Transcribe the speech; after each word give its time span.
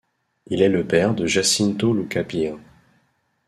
Il 0.47 0.63
est 0.63 0.69
le 0.69 0.87
père 0.87 1.13
de 1.13 1.27
Jacinto 1.27 1.93
Lucas 1.93 2.23
Pires. 2.23 2.57